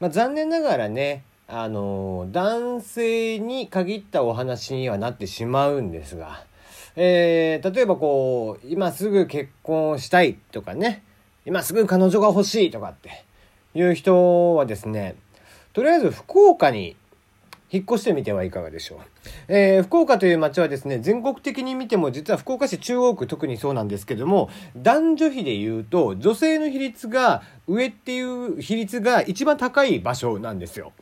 [0.00, 6.44] まあ、残念ながらねあの男性に限ったお話にはなってしまうんですが、
[6.94, 11.02] えー、例えばこう今すぐ結婚したいとかね
[11.46, 13.24] 今すぐ彼女が欲しいとかって
[13.74, 15.16] いう人はですね
[15.72, 16.96] とりあえず福岡に
[17.70, 18.98] 引っ越してみてはいかがでしょう。
[19.48, 30.92] えー、福岡という街はですね、全国的に見ても実は福岡市中央区特にそうなんですけども、男女比で言うと女性の比率が上っていう比率が一番高い場所なんですよ。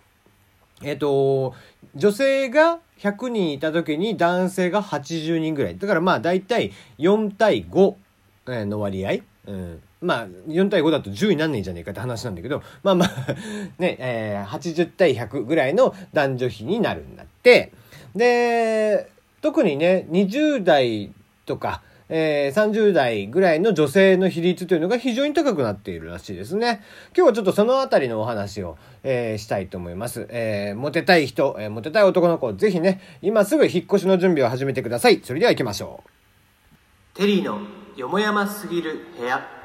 [0.83, 1.55] えっ、ー、と、
[1.95, 5.78] 女性が100人いた時に男性が80人ぐらい。
[5.78, 9.19] だからまあ大体4対5の割合。
[9.47, 9.83] うん。
[10.06, 13.10] まあ、4対5だと10になんねえじゃねえかって話なんだけど、まあまあ
[13.78, 17.73] ね、えー、80対100ぐらいの男女比になるんだって。
[18.14, 19.11] で、
[19.42, 21.12] 特にね、20代
[21.45, 26.83] とか、えー、30代ぐらいの女性の比率というのが非常に高くなっているらしいですね。
[27.16, 30.27] 今日はちょっとそのあたりのお話を、えー、したいと思います。
[30.30, 35.20] えー、モテたい人、えー、モテたい男の子、ぜひね、今すぐ引っ越しの準備を始めてください。
[35.25, 37.19] それでは行きましょう。
[37.19, 37.59] テリーの
[37.97, 39.56] よもやますぎる部屋。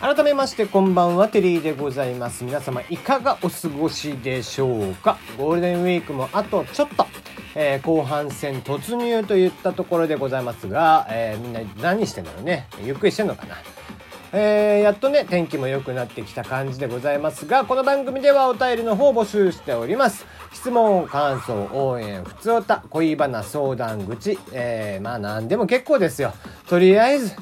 [0.00, 2.44] 改めましてこんばんはテリーでございます。
[2.44, 5.18] 皆様いかがお過ごしでしょうか？
[5.36, 7.06] ゴールデンウィークもあとちょっと、
[7.56, 12.68] えー、後半戦突入といったところでございますが、えー、みんな何してんだろうね？
[12.84, 13.56] ゆっくりしてんのかな？
[14.32, 20.26] えー、やっとね、天気も良くなってきた感じでございますが、この番組ではお便りの方を募集しております。
[20.52, 26.34] 質問、感想、応援、普通歌、恋バナ、相談口、えー、まあ何でも結構ですよ。
[26.68, 27.36] とりあえず、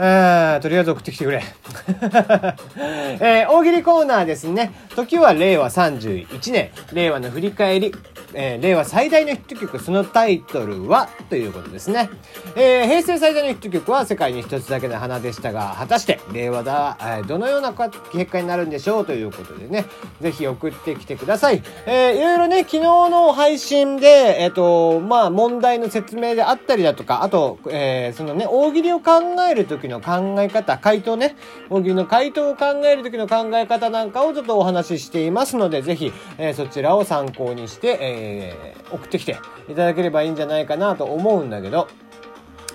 [0.00, 1.42] あとりあえず送ってきてくれ。
[3.20, 4.72] えー、大喜利コーナーですね。
[4.94, 6.70] 時は令和31年。
[6.92, 7.92] 令和の振り返り。
[8.34, 11.08] えー、令和最大のヒット曲、そのタイトルは？
[11.30, 12.10] ということですね。
[12.56, 19.06] えー、平成最大のヒット曲は世界に一つだけの花でしたが、果たして令和だ、えー、どのような結果になるんでしょう？
[19.06, 19.86] ということでね、
[20.20, 21.62] ぜひ送ってきてください。
[21.86, 29.12] えー、いろいろね、昨日の配信で、えっ、ー、と、まあ、問題の説明であったりだとか、あと、えー、そのね、大喜利を考
[29.50, 31.36] える時時の考え方、回答ね、
[31.70, 39.38] 大喜利の回答を考える時の考え方なんかをちょっとお話ししていますので、ぜひ、えー、そちらを参考にして、え、送ってきて
[39.68, 41.88] いただければいいんじゃないかなと思うんだけど、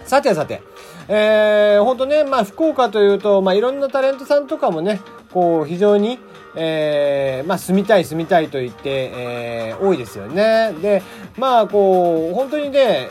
[0.06, 0.62] さてさて、
[1.08, 5.00] えー、ほんとね、まあ、福岡というと、まあ、いろんなタレントさんとかもね、
[5.32, 6.20] こう、非常に、
[6.56, 10.74] えー、まあ、住みたい住みたいと言って、えー、多いですよね。
[10.82, 11.02] で、
[11.38, 13.10] まあ、こう、本当にね、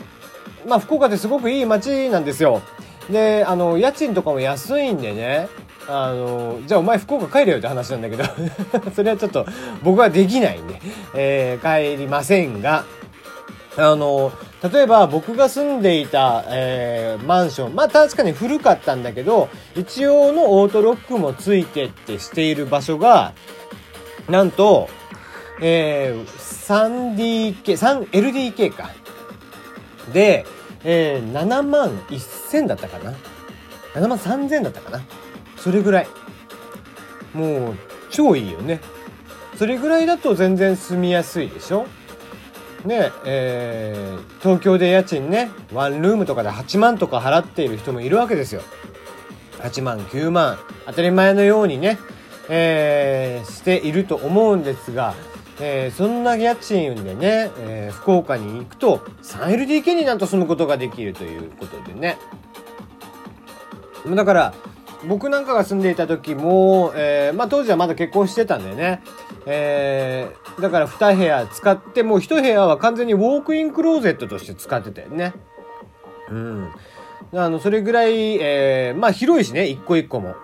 [0.67, 2.61] まあ、福岡ってすごくいい街なんですよ。
[3.09, 5.49] で、あの、家賃とかも安いんでね、
[5.87, 8.23] あの、じゃあお前福岡帰れよって話なんだけど。
[8.95, 9.45] それはちょっと
[9.83, 10.81] 僕はできないんで、
[11.15, 12.85] えー、帰りませんが、
[13.75, 14.31] あの、
[14.71, 23.33] 例えば僕が住んでいた、えー、マンション、まあ確かに古かったんだけど、一応のオートロックもついてってしている場所が、
[24.29, 24.89] なんと、
[25.59, 26.25] えー、
[27.63, 28.89] 3DK、3LDK か。
[30.13, 30.45] で、
[30.83, 33.13] えー、7万1000 8000だったかな。
[33.93, 35.03] 7万3000だったかな。
[35.63, 36.07] それぐらい
[37.33, 37.77] もう
[38.09, 38.81] 超いいよね
[39.57, 41.87] それぐらいだと全然住みやすいでしょ
[42.85, 48.61] ねえー、東京で家賃ねワンルームとかで8万とか払っている人もいるわけですよ
[49.59, 51.97] 8万9万当たり前のようにね、
[52.49, 55.15] えー、していると思うんですが、
[55.65, 62.17] えー、そんな家賃でね、えー、福岡に行くと 3LDK になんと住むことができるということでね
[64.13, 64.53] だから
[65.07, 69.01] 僕なんかが住んでいた時も、えー、まあ当時はまだ結婚してたんだよね。
[69.45, 75.33] えー、だから2部屋使って、もう1部屋は完全にウォークインクローゼットとして使ってたよね。
[76.29, 76.71] うん。
[77.33, 80.35] あの、それぐらい、えー、まあ広いしね、一個一個も。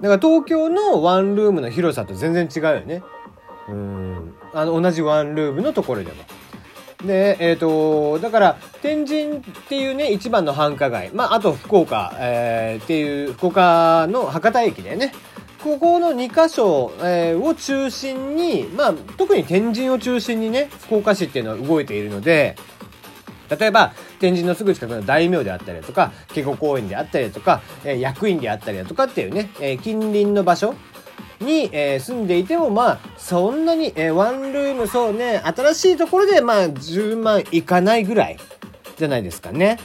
[0.00, 3.04] だから東京のワンルームの広さと全然違うよね。
[3.68, 3.99] うん。
[4.54, 6.24] あの、同じワンルームのところでも。
[7.04, 11.10] で、えっ、ー、と、だから、天神っていうね、一番の繁華街。
[11.14, 15.12] まあ、あと福岡、えー、っていう、福岡の博多駅でね、
[15.62, 22.56] ここの2カ所、えー、を中心に、まあ、特に天神を中心にね、福岡市っていうのは動いているので、
[23.58, 30.74] 例えば、天神のすぐ近くの大名であったりだとか、警護公園であったりだとか、えー、役員であったりだとかっていうね、えー、近隣の場所
[31.40, 38.38] に、えー、住んでいても、まあ、そんなに、えー、ワンルーム、そうね、新しいところで、まあ、10万いかないぐらい、
[38.96, 39.78] じゃないですかね。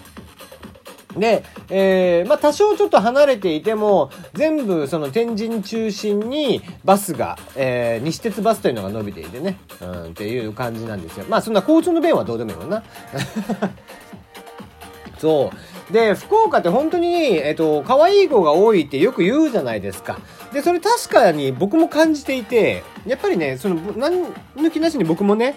[1.17, 11.25] で、えー、まあ、多少ちょっと離れていても、全部その天神中心にバスが、えー、西鉄バスというのが伸びていてね、うん、っていう感じなんですよ。
[11.29, 12.83] まあ、そんな交通の便はどうでもいいもんな。
[15.17, 15.51] そ
[15.89, 15.93] う。
[15.93, 20.19] で、福岡って本当に、えっと、可愛い子が多いってよく言うじゃないですか。
[20.53, 24.25] で、それ確かに僕も感じていて、やっぱりね、その、何
[24.55, 25.55] 抜きなしに僕もね、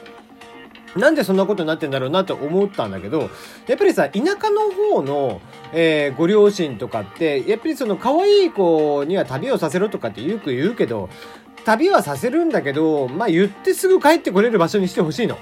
[0.96, 3.30] なんでそんなことになってんだろうなと思ったんだけど、
[3.66, 5.40] やっぱりさ、田舎の方の、
[5.72, 11.08] えー、ご両親とかって、やっぱりその可愛い子には旅をさせろとかってよく言うけど、
[11.64, 15.38] 旅はさせるんだけど、まあ言ってすぐ帰ってこれる場所にしてほしいの。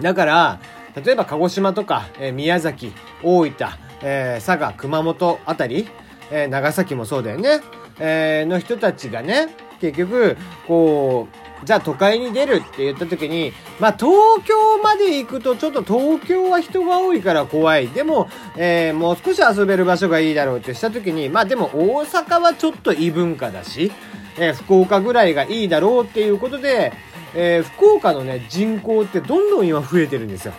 [0.00, 0.60] だから、
[1.04, 3.54] 例えば鹿児島とか、えー、宮崎、大分、
[4.02, 5.88] えー、佐賀、熊本あたり、
[6.30, 7.60] えー、長崎もそうだよね、
[7.98, 9.48] えー、の人たちがね、
[9.80, 17.88] 結局、こう、じゃあ都会に出るって言った時に、まあ東京まで行くとちょっと東京は人が多いから怖い。
[17.88, 23.90] でも、えー、もう少し遊べる場所がいいだろうってした時に、まあでも大阪はちょっと異文化だし、
[24.38, 26.92] えー、福岡ぐらいがいいだろうっていうことで、
[27.34, 30.52] えー、福岡のね、人口ってどんどん今増えてるんですよ。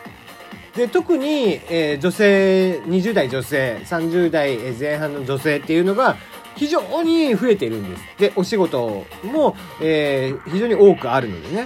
[0.77, 6.17] で、特に、えー、女性、20代女性、30代前半の女性っていうのが
[6.55, 8.03] 非常に増えているんです。
[8.19, 11.65] で、お仕事も、えー、非常に多くあるのでね。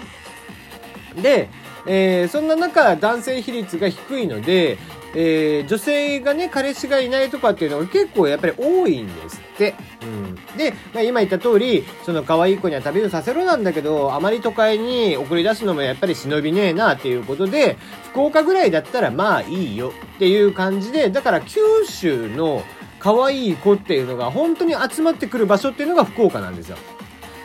[1.21, 1.49] で、
[1.85, 4.77] えー、そんな中、男性比率が低いので、
[5.13, 9.75] えー、女性がね、彼氏がいないとかっていうのが結構やっぱり多いんですって。
[10.01, 10.35] うん。
[10.57, 17.77] で、まあ、今言った通り、その可愛い子には旅をさせろなんだけど、あまり都会に送り出すのもやっぱり忍びねえなっていうことで、
[18.11, 22.63] 福岡ぐらいだったらまあいいよっていう感じで、だから九州の
[22.99, 26.77] 可愛い子っていうのが本当に集まってくる場所っていうのが福岡なんですよ。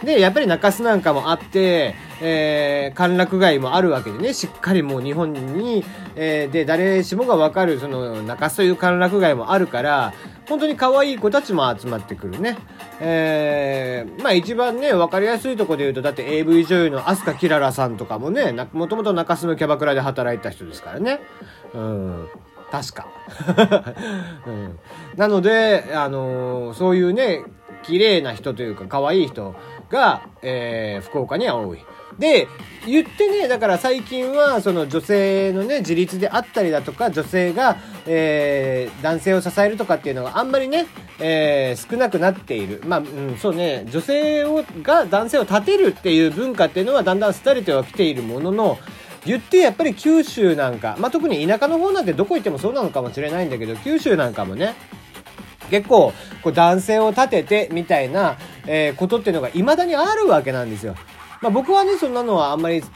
[0.05, 5.85] で、やっぱり中洲なんかもあって、えー、歓楽街もあるわけでね、しっかりもう日本に、
[6.15, 10.13] えー、で、誰しもがわかる、その、中洲という歓楽街もあるから、
[10.49, 12.57] 本当に可愛い子たちも集まってくるね。
[13.01, 21.21] えー、まあ一番ね、わかりやすいとこで言うと、だって AV 女優の飛鳥キララさんとかもね、もともと中洲のキャバクラで働いた人ですからね。
[21.75, 22.29] うん。
[22.71, 23.07] 確か。
[24.47, 24.79] うん、
[25.17, 27.45] なので、あのー、そういうね、
[27.87, 29.55] 綺麗な人というか可愛い人
[29.91, 31.79] が、えー、福岡には多い。
[32.19, 32.49] で、
[32.87, 40.87] 言ってね、だから最近は、その女性のね、自立であったりだとか、女性が、えー、男性を支えるとかっていうのがあんまりね、
[41.19, 42.83] えー、少なくなっている。
[42.87, 48.79] まあ、うん、そうね、女性を、が男性を立てるっていう文化っていうのはだんだん廃れてはきているものの、
[49.27, 54.75] 言ってやっぱり九州なんか、まあ、特に田舎の方なんてどこ行ってもそうなのかもしれないんだけど、九州なんかもね、
[55.67, 58.37] 結構、こう男性を立ててみたいな、
[58.67, 60.95] えー、ことっていうのが未だにあるわけなんですよ。
[61.41, 62.89] まあ僕はね、そんなのはあんまり好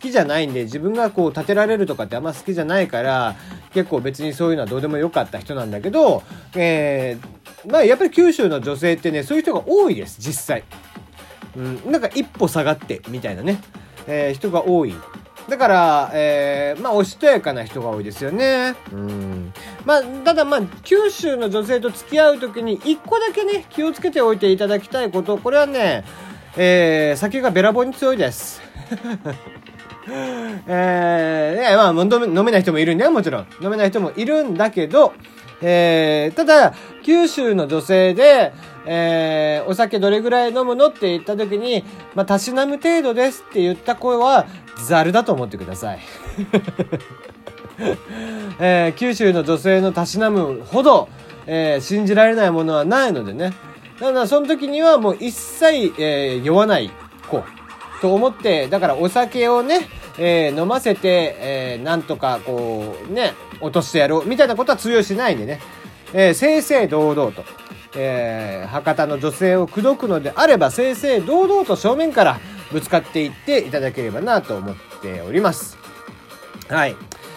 [0.00, 3.36] きじゃないんで、自分がこう立てられるとかってあんま好きじゃないから、
[3.72, 6.22] 結構別にそういうのはどうでもよかった人なんだけど、
[6.54, 10.64] えー、まあやっぱり九州の女性ってね、そういう人が多いです、実際。
[11.56, 13.60] うん、なんか一歩下がって、みたいなね、
[14.06, 14.94] えー、人が多い。
[15.48, 18.74] だから、えー、まあ、おしとやかな人が多いですよね。
[18.92, 19.52] うん。
[19.84, 26.04] まあ、ただまあ、九州の女性と付き合うときに、一個だけね、気をつけておいていただきたいこと、これはね、
[26.56, 28.60] えー、酒がべらぼうに強いです。
[30.68, 33.46] えー、ね、まあ飲め、飲めない人もいるんだよ、もちろん。
[33.60, 35.12] 飲めない人もいるんだけど、
[35.62, 38.52] えー、ただ、九州の女性で、
[38.84, 44.46] えー、お酒どれぐらい飲むのって言った時に、まあ、たしなむ程度ですって言った声は、
[44.86, 45.98] ザルだと思ってください。
[48.58, 51.08] えー、九州の女性のたしなむほど、
[51.46, 53.52] えー、信じられないものはないのでね。
[54.00, 56.90] だからその時にはもう一切、えー、酔わない
[57.28, 57.42] 子
[58.00, 59.88] と思って、だからお酒をね、
[60.18, 65.60] えー、飲ませて、えー、なんとかこうね、落としてやろうみたいなことは通用しないんでね、
[66.12, 67.44] えー、正々堂々と、
[67.96, 72.40] えー、博多の女性を口説くのであれば正々堂々と正面から
[72.72, 75.78] ぶつかっていっていただければなと思っております。
[76.68, 76.96] はい。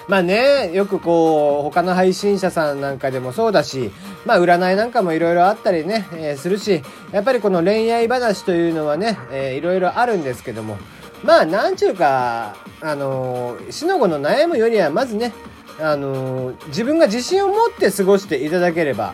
[0.10, 3.92] まあね、よくこう、他の配信者さんなんかでもそうだし、
[4.26, 10.80] まあ占いなんかもいろいろあったりね、えー、するし、やっぱりこの恋愛話というのはね、えー、いろいろあるんですけども、
[11.24, 15.32] まあなんちゅうか、あのー、しのごの悩むよりはまずね、
[15.80, 19.14] あのー、自分が自信を持って過ごしていただければ、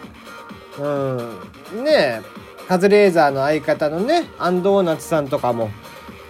[0.79, 0.87] う
[1.81, 2.21] ん、ね
[2.69, 5.71] カズレーザーの相方のね、アンドーナツさんとかも、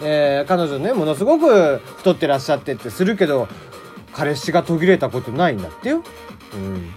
[0.01, 3.47] えー、彼女ね、ものすごく太ってらっしゃってってするけど、
[4.15, 6.01] 彼氏が途切れたことないんだってよ。
[6.53, 6.91] うん。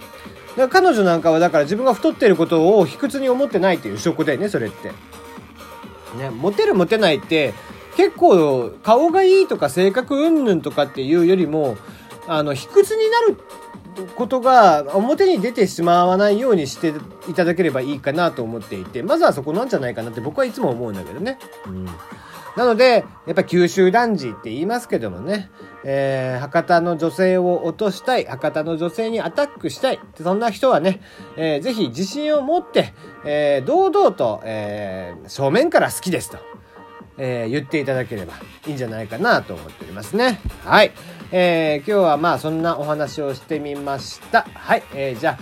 [0.57, 4.89] だから彼女なんかはだから自分が太ってることを卑屈に思ってないっていう証拠だよね、それって。
[6.17, 7.53] ね、モテるモテないって
[7.97, 11.77] 結構顔がいいとか性格うんぬんとかっていうよりも、
[12.29, 13.37] あの、卑屈になる
[14.15, 16.95] ことが表に出てしまわないようにして
[17.29, 21.39] いただければいいかなと思っていて、まずはそこなんじゃないかなって僕はいつも思うんだけどね。
[21.67, 21.89] うん。
[22.59, 25.49] なので、やっぱ九州男児って言いますけどもね、
[25.85, 31.01] えー、博多の女性を落としたい、博多の女性にアタックしたい、そんな人はね、
[31.37, 36.39] えー、ぜひ自信を持って、えー、堂々と、えー、正面から好きですと。
[37.21, 38.35] えー、言っていただければ
[38.67, 40.41] いいんじゃないかなと思っておりますね。
[40.65, 40.93] はい。
[41.31, 44.47] えー、今日はまあそんなお話をしてみました。
[44.55, 44.83] はい。
[44.95, 45.39] えー、じゃ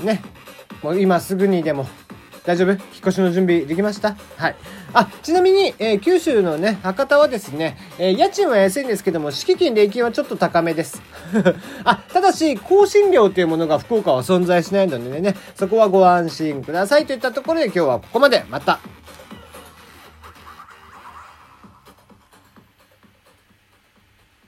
[0.00, 0.22] あ、ね、
[0.82, 1.86] もう今すぐにでも
[2.44, 2.70] 大丈夫？
[2.70, 4.16] 引っ越しの準備できました？
[4.36, 4.56] はい。
[4.92, 11.02] あ、ちなみに、えー、九州のね、博多はですね、えー、家賃は安いんですけども、敷金、礼金はちょっと高めです。
[11.84, 18.44] あ、ただし、更新料というものが福岡は存在しないのでね、そこはご安心くださいといったところで今日はここまで。
[18.48, 18.80] また